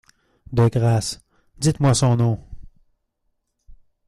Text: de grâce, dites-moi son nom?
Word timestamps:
de 0.51 0.67
grâce, 0.67 1.21
dites-moi 1.59 1.93
son 1.93 2.15
nom? 2.15 2.43